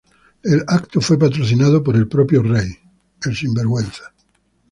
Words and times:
El 0.41 0.63
evento 0.67 0.99
fue 0.99 1.19
patrocinado 1.19 1.83
por 1.83 1.95
el 1.95 2.07
propio 2.07 2.41
Rey. 2.41 2.71